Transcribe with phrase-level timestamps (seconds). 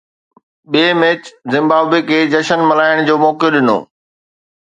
[0.71, 1.21] ٻئين match
[1.53, 3.77] Zimbabwe کي جشن ملهائڻ جو موقعو ڏنو